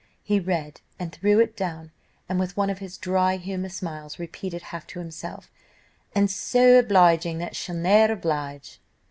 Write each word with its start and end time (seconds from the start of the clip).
He 0.23 0.39
read, 0.39 0.81
and 0.97 1.11
threw 1.13 1.39
it 1.39 1.55
down, 1.55 1.91
and 2.27 2.39
with 2.39 2.57
one 2.57 2.71
of 2.71 2.79
his 2.79 2.97
dry 2.97 3.35
humour 3.37 3.69
smiles 3.69 4.17
repeated, 4.17 4.63
half 4.63 4.87
to 4.87 4.97
himself, 4.99 5.51
And 6.15 6.27
so 6.27 6.79
obliging 6.79 7.37
that 7.37 7.55
she 7.55 7.71
ne'er 7.71 8.11
obliged. 8.11 8.79